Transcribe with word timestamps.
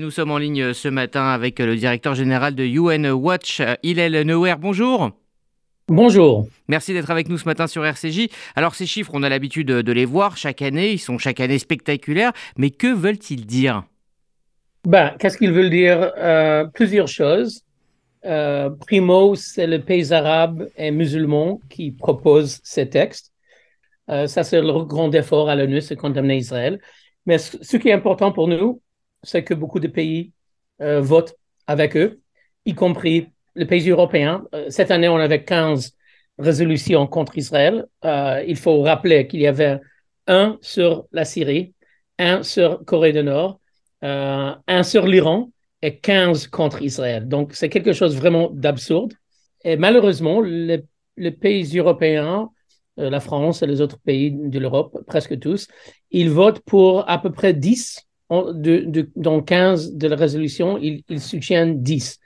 Nous 0.00 0.12
sommes 0.12 0.30
en 0.30 0.38
ligne 0.38 0.74
ce 0.74 0.86
matin 0.86 1.26
avec 1.26 1.58
le 1.58 1.74
directeur 1.74 2.14
général 2.14 2.54
de 2.54 2.62
UN 2.62 3.10
Watch, 3.10 3.60
Hillel 3.82 4.12
Neuer. 4.24 4.54
Bonjour. 4.56 5.10
Bonjour. 5.88 6.46
Merci 6.68 6.92
d'être 6.92 7.10
avec 7.10 7.28
nous 7.28 7.36
ce 7.36 7.46
matin 7.46 7.66
sur 7.66 7.84
RCJ. 7.84 8.28
Alors 8.54 8.76
ces 8.76 8.86
chiffres, 8.86 9.10
on 9.14 9.24
a 9.24 9.28
l'habitude 9.28 9.66
de 9.66 9.92
les 9.92 10.04
voir 10.04 10.36
chaque 10.36 10.62
année, 10.62 10.92
ils 10.92 11.00
sont 11.00 11.18
chaque 11.18 11.40
année 11.40 11.58
spectaculaires, 11.58 12.30
mais 12.56 12.70
que 12.70 12.86
veulent-ils 12.86 13.44
dire? 13.44 13.82
Ben, 14.86 15.16
Qu'est-ce 15.18 15.36
qu'ils 15.36 15.52
veulent 15.52 15.68
dire? 15.68 16.12
Euh, 16.16 16.64
Plusieurs 16.66 17.08
choses. 17.08 17.64
Euh, 18.24 18.70
primo, 18.70 19.34
c'est 19.34 19.66
le 19.66 19.80
pays 19.80 20.12
arabe 20.12 20.68
et 20.76 20.92
musulman 20.92 21.58
qui 21.68 21.90
propose 21.90 22.60
ces 22.62 22.88
textes. 22.88 23.32
Euh, 24.10 24.28
ça, 24.28 24.44
c'est 24.44 24.60
le 24.60 24.84
grand 24.84 25.12
effort 25.12 25.48
à 25.48 25.56
l'ONU, 25.56 25.80
c'est 25.80 25.96
condamner 25.96 26.36
Israël. 26.36 26.78
Mais 27.26 27.38
ce 27.38 27.76
qui 27.76 27.88
est 27.88 27.92
important 27.92 28.30
pour 28.30 28.46
nous, 28.46 28.80
c'est 29.22 29.44
que 29.44 29.54
beaucoup 29.54 29.80
de 29.80 29.88
pays 29.88 30.32
euh, 30.80 31.00
votent 31.00 31.34
avec 31.66 31.96
eux, 31.96 32.20
y 32.64 32.74
compris 32.74 33.28
les 33.56 33.66
pays 33.66 33.90
européens. 33.90 34.44
Euh, 34.54 34.66
cette 34.70 34.90
année, 34.90 35.08
on 35.08 35.16
avait 35.16 35.44
15 35.44 35.96
résolutions 36.38 37.06
contre 37.06 37.36
Israël. 37.36 37.86
Euh, 38.04 38.44
il 38.46 38.56
faut 38.56 38.82
rappeler 38.82 39.26
qu'il 39.26 39.40
y 39.40 39.46
avait 39.46 39.80
un 40.26 40.58
sur 40.60 41.06
la 41.12 41.24
Syrie, 41.24 41.74
un 42.18 42.42
sur 42.42 42.84
Corée 42.84 43.12
du 43.12 43.22
Nord, 43.22 43.60
un 44.02 44.82
sur 44.84 45.06
l'Iran 45.06 45.50
et 45.82 45.98
15 45.98 46.46
contre 46.48 46.82
Israël. 46.82 47.26
Donc, 47.26 47.54
c'est 47.54 47.68
quelque 47.68 47.92
chose 47.92 48.16
vraiment 48.16 48.50
d'absurde. 48.52 49.14
Et 49.64 49.76
malheureusement, 49.76 50.40
les, 50.40 50.84
les 51.16 51.30
pays 51.32 51.76
européens, 51.76 52.50
la 52.96 53.20
France 53.20 53.62
et 53.62 53.66
les 53.66 53.80
autres 53.80 53.98
pays 53.98 54.30
de 54.30 54.58
l'Europe, 54.58 54.98
presque 55.06 55.38
tous, 55.40 55.66
ils 56.10 56.30
votent 56.30 56.60
pour 56.60 57.08
à 57.08 57.20
peu 57.20 57.32
près 57.32 57.54
10 57.54 58.07
dans 58.30 59.42
15 59.42 59.94
de 59.94 60.08
la 60.08 60.16
résolution, 60.16 60.78
ils, 60.78 61.20
soutiennent 61.20 61.82
10. 61.82 62.18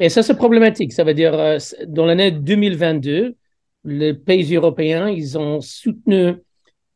Et 0.00 0.08
ça, 0.08 0.22
c'est 0.22 0.36
problématique. 0.36 0.92
Ça 0.92 1.04
veut 1.04 1.14
dire, 1.14 1.34
euh, 1.34 1.58
dans 1.86 2.06
l'année 2.06 2.30
2022, 2.30 3.34
les 3.84 4.14
pays 4.14 4.54
européens, 4.54 5.08
ils 5.08 5.36
ont 5.38 5.60
soutenu 5.60 6.36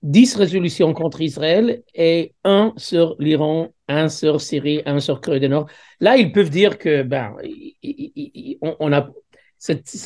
10 0.03 0.37
résolutions 0.37 0.93
contre 0.95 1.21
Israël 1.21 1.83
et 1.95 2.33
un 2.45 2.73
sur 2.77 3.17
l'Iran, 3.19 3.69
un 3.89 4.09
sur 4.09 4.41
Syrie, 4.41 4.83
un 4.87 5.01
sur 5.01 5.21
Corée 5.21 5.41
du 5.41 5.49
Nord. 5.49 5.67
Là, 6.01 6.17
ils 6.17 6.33
peuvent 6.33 6.51
dire 6.51 6.79
que, 6.79 7.03
ben, 7.03 7.35
on, 8.81 8.93
a, 8.93 9.09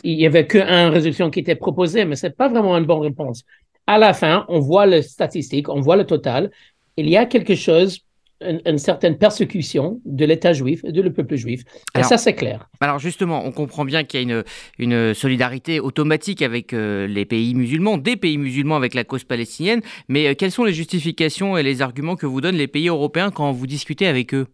il 0.03 0.21
y 0.21 0.27
avait 0.27 0.47
qu'une 0.47 0.63
résolution 0.63 1.31
qui 1.31 1.41
était 1.41 1.55
proposée, 1.55 2.05
mais 2.05 2.17
c'est 2.17 2.37
pas 2.37 2.49
vraiment 2.49 2.77
une 2.77 2.85
bonne 2.85 3.01
réponse. 3.01 3.43
À 3.87 3.99
la 3.99 4.13
fin, 4.13 4.45
on 4.49 4.61
voit 4.61 4.87
les 4.87 5.03
statistiques, 5.03 5.69
on 5.69 5.81
voit 5.81 5.97
le 5.97 6.05
total. 6.05 6.51
Il 6.97 7.09
y 7.09 7.17
a 7.17 7.25
quelque 7.25 7.55
chose 7.55 8.01
une, 8.41 8.79
certaine 8.79 9.17
persécution 9.17 10.01
de 10.05 10.25
l'État 10.25 10.53
juif 10.53 10.83
et 10.85 10.93
de 10.93 11.01
le 11.01 11.13
peuple 11.13 11.37
juif. 11.37 11.63
Et 11.99 12.03
ça, 12.03 12.19
c'est 12.19 12.35
clair. 12.35 12.69
Alors 12.81 12.99
justement, 12.99 13.45
on 13.45 13.53
comprend 13.53 13.85
bien 13.85 14.05
qu'il 14.05 14.21
y 14.21 14.23
a 14.23 14.27
une, 14.27 14.45
une 14.79 15.15
solidarité 15.15 15.81
automatique 15.81 16.43
avec 16.43 16.73
euh, 16.73 17.07
les 17.07 17.25
pays 17.25 17.55
musulmans, 17.55 17.99
des 17.99 18.17
pays 18.17 18.39
musulmans 18.39 18.77
avec 18.77 18.95
la 18.95 19.05
cause 19.05 19.25
palestinienne, 19.25 19.81
mais 20.09 20.29
euh, 20.29 20.35
quelles 20.35 20.51
sont 20.51 20.65
les 20.65 20.75
justifications 20.75 21.57
et 21.57 21.63
les 21.63 21.83
arguments 21.83 22.17
que 22.17 22.27
vous 22.27 22.41
donnent 22.41 22.57
les 22.57 22.69
pays 22.69 22.89
européens 22.89 23.31
quand 23.31 23.51
vous 23.53 23.67
discutez 23.67 24.07
avec 24.07 24.35
eux? 24.35 24.47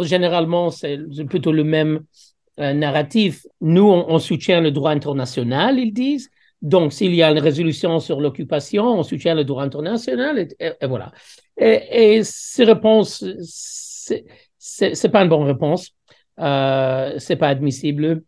Généralement, 0.00 0.70
c'est 0.70 0.98
plutôt 1.28 1.52
le 1.52 1.64
même 1.64 2.00
euh, 2.58 2.72
narratif. 2.72 3.46
Nous, 3.60 3.84
on 3.84 4.18
soutient 4.18 4.60
le 4.60 4.70
droit 4.70 4.90
international, 4.90 5.78
ils 5.78 5.92
disent. 5.92 6.30
Donc, 6.62 6.92
s'il 6.92 7.14
y 7.14 7.22
a 7.22 7.30
une 7.30 7.40
résolution 7.40 7.98
sur 7.98 8.20
l'occupation, 8.20 8.84
on 8.84 9.02
soutient 9.02 9.34
le 9.34 9.44
droit 9.44 9.64
international, 9.64 10.38
et, 10.38 10.86
voilà. 10.86 11.12
Et, 11.56 12.22
ces 12.22 12.64
réponses, 12.64 13.24
c'est 14.58 15.08
pas 15.10 15.22
une 15.22 15.28
bonne 15.28 15.42
réponse, 15.42 15.90
euh, 16.38 17.18
c'est 17.18 17.36
pas 17.36 17.48
admissible. 17.48 18.22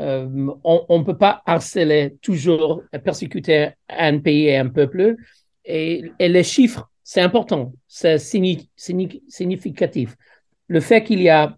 Euh, 0.00 0.48
on 0.62 0.98
ne 0.98 1.04
peut 1.04 1.16
pas 1.16 1.42
harceler 1.46 2.16
toujours, 2.20 2.82
persécuter 3.02 3.70
un 3.88 4.18
pays 4.18 4.44
et 4.44 4.58
un 4.58 4.68
peuple. 4.68 5.16
Et 5.64 6.12
les 6.20 6.44
chiffres, 6.44 6.88
c'est 7.02 7.22
important, 7.22 7.72
c'est 7.86 8.18
significatif. 8.18 10.14
Le 10.66 10.80
fait 10.80 11.02
qu'il 11.02 11.22
y 11.22 11.30
a 11.30 11.56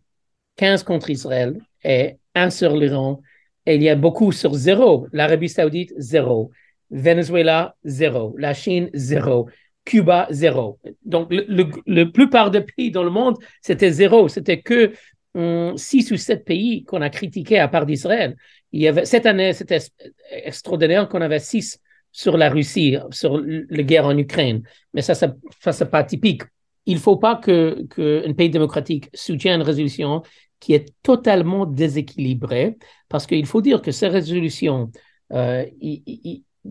15 0.56 0.84
contre 0.84 1.10
Israël 1.10 1.60
et 1.82 2.16
un 2.36 2.50
sur 2.50 2.76
l'Iran 2.76 3.20
et 3.70 3.76
il 3.76 3.82
y 3.82 3.88
a 3.88 3.94
beaucoup 3.94 4.32
sur 4.32 4.52
zéro. 4.54 5.06
L'Arabie 5.12 5.48
saoudite, 5.48 5.92
zéro. 5.96 6.50
Venezuela, 6.90 7.76
zéro. 7.84 8.34
La 8.36 8.52
Chine, 8.52 8.90
zéro. 8.94 9.48
Cuba, 9.84 10.26
zéro. 10.30 10.80
Donc, 11.04 11.32
la 11.86 12.06
plupart 12.06 12.50
des 12.50 12.62
pays 12.62 12.90
dans 12.90 13.04
le 13.04 13.10
monde, 13.10 13.36
c'était 13.62 13.92
zéro. 13.92 14.26
C'était 14.26 14.60
que 14.60 14.92
hum, 15.34 15.76
six 15.76 16.10
ou 16.10 16.16
sept 16.16 16.44
pays 16.44 16.82
qu'on 16.82 17.00
a 17.00 17.10
critiqués 17.10 17.60
à 17.60 17.68
part 17.68 17.86
d'Israël. 17.86 18.36
Il 18.72 18.80
y 18.80 18.88
avait, 18.88 19.04
cette 19.04 19.26
année, 19.26 19.52
c'était 19.52 19.78
extraordinaire 20.30 21.08
qu'on 21.08 21.20
avait 21.20 21.38
six 21.38 21.78
sur 22.10 22.36
la 22.36 22.50
Russie, 22.50 22.96
sur 23.12 23.40
la 23.40 23.82
guerre 23.84 24.06
en 24.06 24.18
Ukraine. 24.18 24.62
Mais 24.94 25.02
ça, 25.02 25.14
ça, 25.14 25.32
ça 25.60 25.72
c'est 25.72 25.90
pas 25.90 26.02
typique. 26.02 26.42
Il 26.86 26.94
ne 26.94 27.00
faut 27.00 27.18
pas 27.18 27.36
qu'un 27.36 27.86
que 27.88 28.32
pays 28.32 28.50
démocratique 28.50 29.08
soutienne 29.14 29.60
une 29.60 29.66
résolution 29.66 30.22
qui 30.60 30.74
est 30.74 30.94
totalement 31.02 31.66
déséquilibré, 31.66 32.76
parce 33.08 33.26
qu'il 33.26 33.46
faut 33.46 33.62
dire 33.62 33.82
que 33.82 33.90
ces 33.90 34.08
résolutions, 34.08 34.90
euh, 35.32 35.64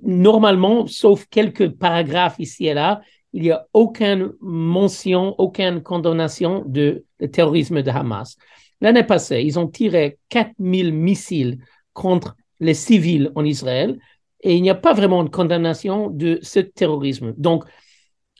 normalement, 0.03 0.87
sauf 0.87 1.25
quelques 1.25 1.69
paragraphes 1.69 2.37
ici 2.39 2.67
et 2.67 2.73
là, 2.73 3.01
il 3.33 3.43
n'y 3.43 3.51
a 3.51 3.67
aucune 3.73 4.33
mention, 4.41 5.35
aucune 5.37 5.81
condamnation 5.81 6.63
de, 6.65 7.05
de 7.19 7.25
terrorisme 7.25 7.81
de 7.81 7.89
Hamas. 7.89 8.37
L'année 8.81 9.03
passée, 9.03 9.41
ils 9.43 9.59
ont 9.59 9.67
tiré 9.67 10.17
4000 10.29 10.93
missiles 10.93 11.59
contre 11.93 12.35
les 12.59 12.73
civils 12.73 13.31
en 13.35 13.43
Israël 13.43 13.99
et 14.41 14.55
il 14.55 14.61
n'y 14.61 14.69
a 14.69 14.75
pas 14.75 14.93
vraiment 14.93 15.23
de 15.23 15.29
condamnation 15.29 16.09
de 16.09 16.39
ce 16.41 16.59
terrorisme. 16.59 17.33
Donc, 17.37 17.65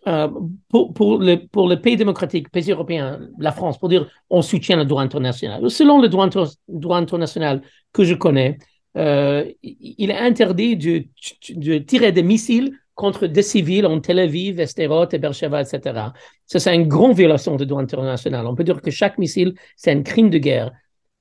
euh, 0.08 0.30
pour, 0.70 0.94
pour, 0.94 1.18
le, 1.18 1.36
pour 1.48 1.68
le 1.68 1.82
pays 1.82 1.98
démocratique, 1.98 2.50
pays 2.50 2.72
européen, 2.72 3.20
la 3.38 3.52
France, 3.52 3.78
pour 3.78 3.90
dire 3.90 4.10
on 4.30 4.42
soutient 4.42 4.78
le 4.78 4.86
droit 4.86 5.02
international. 5.02 5.70
Selon 5.70 6.02
le 6.02 6.08
droit, 6.08 6.98
international 6.98 7.62
que 7.92 8.04
je 8.04 8.14
connais, 8.14 8.58
euh, 8.98 9.46
il 9.62 10.10
est 10.10 10.18
interdit 10.18 10.78
de, 10.78 11.06
de, 11.50 11.78
tirer 11.80 12.12
des 12.12 12.24
missiles 12.24 12.78
contre 12.96 13.28
des 13.28 13.44
civils 13.44 13.86
en 13.86 14.00
Tel 14.00 14.20
Aviv, 14.20 14.60
Esterot, 14.60 15.08
Beersheba, 15.08 15.62
etc. 15.62 16.12
Ça, 16.46 16.60
c'est 16.60 16.76
une 16.76 16.88
grande 16.88 17.16
violation 17.16 17.56
du 17.56 17.66
droit 17.66 17.82
international. 17.82 18.46
On 18.48 18.56
peut 18.56 18.64
dire 18.64 18.82
que 18.82 18.92
chaque 18.92 19.18
missile, 19.18 19.54
c'est 19.76 19.92
un 19.92 20.02
crime 20.02 20.30
de 20.30 20.38
guerre. 20.38 20.72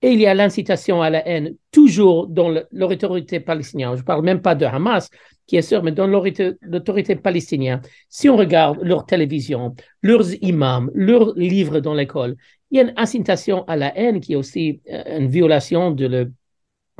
Et 0.01 0.13
il 0.13 0.21
y 0.21 0.27
a 0.27 0.35
l'incitation 0.35 1.03
à 1.03 1.11
la 1.11 1.27
haine, 1.27 1.55
toujours 1.73 2.29
dans 2.29 2.55
l'autorité 2.71 3.41
palestinienne. 3.41 3.95
Je 3.95 4.01
ne 4.01 4.07
parle 4.07 4.25
même 4.25 4.41
pas 4.41 4.55
de 4.55 4.65
Hamas, 4.65 5.11
qui 5.47 5.57
est 5.57 5.63
sûr, 5.63 5.83
mais 5.83 5.91
dans 5.91 6.07
l'autorité 6.07 7.17
palestinienne. 7.17 7.81
Si 8.09 8.29
on 8.29 8.37
regarde 8.37 8.79
leur 8.83 9.07
télévision, 9.07 9.75
leurs 10.03 10.33
imams, 10.43 10.91
leurs 10.95 11.35
livres 11.35 11.81
dans 11.81 11.95
l'école, 11.95 12.37
il 12.71 12.77
y 12.77 12.81
a 12.81 12.85
une 12.85 12.95
incitation 12.97 13.65
à 13.67 13.75
la 13.75 13.97
haine 13.99 14.21
qui 14.21 14.35
est 14.35 14.37
aussi 14.37 14.81
euh, 14.93 15.19
une 15.19 15.29
violation 15.29 15.91
de 15.91 16.07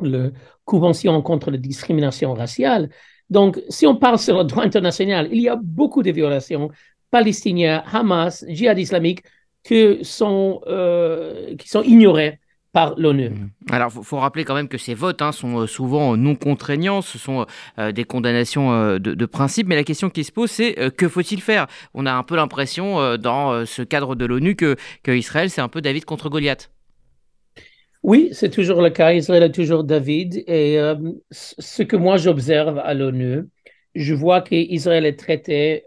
la 0.01 0.31
Convention 0.65 1.21
contre 1.21 1.51
la 1.51 1.57
discrimination 1.57 2.33
raciale. 2.33 2.89
Donc, 3.29 3.61
si 3.69 3.85
on 3.85 3.95
parle 3.95 4.17
sur 4.17 4.37
le 4.37 4.43
droit 4.43 4.63
international, 4.63 5.29
il 5.31 5.41
y 5.41 5.49
a 5.49 5.57
beaucoup 5.61 6.03
de 6.03 6.11
violations 6.11 6.69
palestiniennes, 7.11 7.83
Hamas, 7.91 8.45
djihad 8.47 8.79
islamique, 8.79 9.23
euh, 9.71 11.55
qui 11.55 11.67
sont 11.69 11.83
ignorées 11.83 12.39
par 12.71 12.93
l'ONU. 12.97 13.29
Mmh. 13.29 13.49
Alors, 13.71 13.91
il 13.95 14.03
faut, 14.03 14.17
rappeler 14.17 14.43
quand 14.43 14.53
même 14.53 14.67
que 14.67 14.77
ces 14.77 14.93
votes 14.93 15.21
hein, 15.21 15.31
sont 15.31 15.61
euh, 15.61 15.67
souvent 15.67 16.15
non 16.15 16.35
contraignants, 16.35 17.01
ce 17.01 17.17
sont 17.17 17.45
euh, 17.79 17.91
des 17.91 18.03
condamnations 18.03 18.71
euh, 18.71 18.99
de, 18.99 19.25
principe, 19.25 19.67
mais 19.67 19.75
la 19.75 19.83
question 19.83 20.09
qui 20.09 20.23
se 20.23 20.31
pose, 20.31 20.51
c'est 20.51 20.75
que 20.95 21.07
faut-il 21.07 21.41
faire? 21.41 21.67
On 21.93 22.05
a 22.05 22.13
un 22.13 22.23
peu 22.23 22.35
l'impression, 22.35 23.17
dans 23.17 23.65
ce 23.65 23.81
cadre 23.81 24.15
de 24.15 24.25
l'ONU, 24.25 24.55
que, 24.55 24.75
que 25.03 25.11
Israël, 25.11 25.49
c'est 25.49 25.61
un 25.61 25.67
peu 25.67 25.81
David 25.81 26.05
contre 26.05 26.29
Goliath. 26.29 26.71
Oui, 28.01 28.29
c'est 28.31 28.49
toujours 28.49 28.81
le 28.81 28.89
cas. 28.89 29.13
Israël 29.13 29.43
est 29.43 29.51
toujours 29.51 29.83
David. 29.83 30.43
Et 30.47 30.79
ce 31.31 31.83
que 31.83 31.95
moi 31.95 32.17
j'observe 32.17 32.79
à 32.79 32.93
l'ONU, 32.93 33.43
je 33.93 34.13
vois 34.13 34.41
qu'Israël 34.41 35.05
est 35.05 35.19
traité 35.19 35.83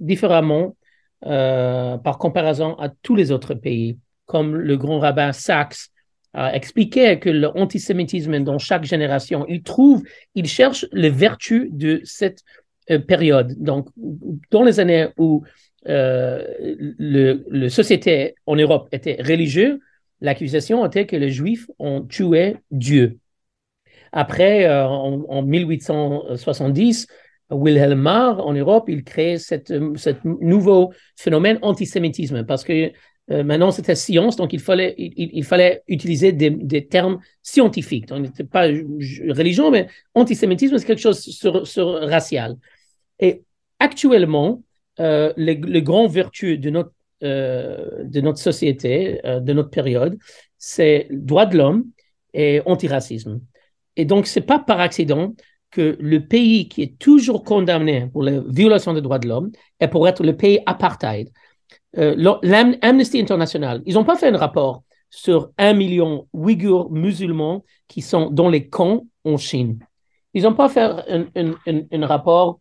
différemment 0.00 0.76
par 1.20 2.18
comparaison 2.18 2.74
à 2.78 2.88
tous 2.88 3.14
les 3.14 3.32
autres 3.32 3.54
pays, 3.54 3.98
comme 4.26 4.56
le 4.56 4.76
grand 4.76 4.98
rabbin 4.98 5.32
Sachs 5.32 5.91
a 6.34 6.54
expliqué 6.54 7.18
que 7.18 7.28
l'antisémitisme 7.28 8.38
dans 8.40 8.58
chaque 8.58 8.84
génération, 8.84 9.44
il 9.48 9.62
trouve, 9.62 10.02
il 10.34 10.46
cherche 10.46 10.86
les 10.92 11.10
vertus 11.10 11.68
de 11.70 12.00
cette 12.04 12.42
euh, 12.90 12.98
période. 12.98 13.54
Donc, 13.58 13.88
dans 14.50 14.62
les 14.62 14.80
années 14.80 15.08
où 15.18 15.44
euh, 15.88 16.44
le, 16.98 17.68
société 17.68 18.34
en 18.46 18.56
Europe 18.56 18.88
était 18.92 19.18
religieuse, 19.20 19.78
l'accusation 20.20 20.84
était 20.86 21.06
que 21.06 21.16
les 21.16 21.30
Juifs 21.30 21.66
ont 21.78 22.02
tué 22.02 22.56
Dieu. 22.70 23.18
Après, 24.12 24.66
euh, 24.66 24.86
en, 24.86 25.42
1870, 25.42 27.06
Wilhelm 27.50 28.00
Marr, 28.00 28.46
en 28.46 28.54
Europe, 28.54 28.88
il 28.88 29.04
crée 29.04 29.38
ce 29.38 30.14
nouveau 30.24 30.92
phénomène 31.16 31.58
antisémitisme 31.60 32.44
parce 32.44 32.64
que 32.64 32.90
Euh, 33.30 33.44
maintenant, 33.44 33.70
c'était 33.70 33.94
science, 33.94 34.36
donc 34.36 34.52
il 34.52 34.60
fallait, 34.60 34.94
il, 34.98 35.44
fallait 35.44 35.82
utiliser 35.86 36.32
des, 36.32 36.86
termes 36.86 37.20
scientifiques. 37.42 38.06
Donc, 38.06 38.22
n'était 38.22 38.44
pas 38.44 38.62
religion, 38.62 39.70
mais 39.70 39.88
antisémitisme, 40.14 40.76
c'est 40.78 40.86
quelque 40.86 41.00
chose 41.00 41.20
sur, 41.20 42.00
racial. 42.02 42.56
Et 43.20 43.42
actuellement, 43.78 44.62
euh, 45.00 45.32
les, 45.36 45.56
grandes 45.82 46.10
vertus 46.10 46.58
de 46.58 46.70
notre, 46.70 46.92
euh, 47.22 48.04
de 48.04 48.20
notre 48.20 48.38
société, 48.38 49.20
de 49.24 49.52
notre 49.52 49.70
période, 49.70 50.18
c'est 50.58 51.06
droit 51.10 51.46
de 51.46 51.58
l'homme 51.58 51.84
et 52.34 52.60
antiracisme. 52.66 53.40
Et 53.96 54.04
donc, 54.04 54.26
c'est 54.26 54.40
pas 54.40 54.58
par 54.58 54.80
accident 54.80 55.34
que 55.70 55.96
le 56.00 56.26
pays 56.26 56.68
qui 56.68 56.82
est 56.82 56.98
toujours 56.98 57.44
condamné 57.44 58.08
pour 58.12 58.22
les 58.22 58.40
violations 58.46 58.92
des 58.92 59.00
droits 59.00 59.18
de 59.18 59.28
l'homme 59.28 59.52
est 59.80 59.88
pour 59.88 60.06
être 60.08 60.22
le 60.22 60.36
pays 60.36 60.60
apartheid. 60.66 61.30
Euh, 61.98 62.14
L'Amnesty 62.42 63.20
International, 63.20 63.82
ils 63.86 63.94
n'ont 63.94 64.04
pas 64.04 64.16
fait 64.16 64.28
un 64.28 64.36
rapport 64.36 64.82
sur 65.10 65.50
un 65.58 65.74
million 65.74 66.26
Ouïghours 66.32 66.90
musulmans 66.90 67.64
qui 67.86 68.00
sont 68.00 68.30
dans 68.30 68.48
les 68.48 68.68
camps 68.68 69.06
en 69.24 69.36
Chine. 69.36 69.78
Ils 70.34 70.44
n'ont 70.44 70.54
pas 70.54 70.70
fait 70.70 70.80
un, 70.82 72.06
rapport 72.06 72.60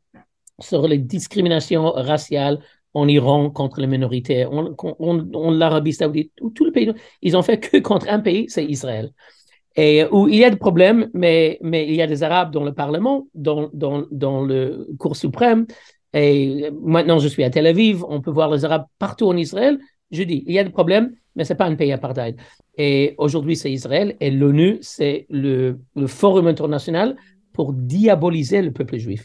sur 0.60 0.88
les 0.88 0.98
discriminations 0.98 1.92
raciales 1.92 2.60
en 2.94 3.08
Iran 3.08 3.50
contre 3.50 3.80
les 3.80 3.88
minorités, 3.88 4.46
en, 4.46 5.52
l'Arabie 5.52 5.94
saoudite, 5.94 6.34
ou 6.42 6.50
tout 6.50 6.66
le 6.66 6.74
pays. 6.74 6.92
Ils 7.22 7.38
ont 7.38 7.42
fait 7.42 7.58
que 7.58 7.78
contre 7.82 8.10
un 8.10 8.20
pays, 8.20 8.48
c'est 8.50 8.66
Israël. 8.66 9.14
Et 9.78 10.04
où 10.12 10.28
il 10.28 10.36
y 10.36 10.44
a 10.44 10.50
des 10.50 10.58
problèmes, 10.58 11.10
mais, 11.14 11.58
mais 11.62 11.88
il 11.88 11.96
y 11.96 12.02
a 12.02 12.08
des 12.08 12.24
Arabes 12.24 12.52
dans 12.52 12.66
le 12.66 12.74
Parlement, 12.74 13.28
dans, 13.34 13.70
dans, 13.74 14.06
dans 14.12 14.44
le 14.44 14.90
Cour 15.00 15.16
suprême, 15.16 15.66
et 16.14 16.70
maintenant, 16.82 17.20
je 17.20 17.28
suis 17.28 17.44
à 17.44 17.50
Tel 17.50 17.68
Aviv, 17.68 18.04
on 18.08 18.22
peut 18.22 18.32
voir 18.32 18.52
les 18.52 18.66
Arabes 18.66 18.86
partout 19.00 19.28
en 19.28 19.38
Israël. 19.38 19.80
Je 20.12 20.24
dis, 20.24 20.44
il 20.46 20.54
y 20.54 20.60
a 20.60 20.64
des 20.64 20.70
problèmes, 20.70 21.14
mais 21.36 21.46
ce 21.46 21.54
n'est 21.54 21.58
pas 21.58 21.66
un 21.66 21.76
pays 21.76 21.92
apartheid. 21.92 22.36
Et 22.78 23.16
aujourd'hui, 23.18 23.56
c'est 23.56 23.72
Israël 23.72 24.18
et 24.20 24.30
l'ONU, 24.30 24.78
c'est 24.82 25.26
le 25.30 25.78
forum 26.08 26.48
international 26.48 27.16
pour 27.54 27.74
diaboliser 27.74 28.62
le 28.62 28.72
peuple 28.72 28.98
juif. 28.98 29.20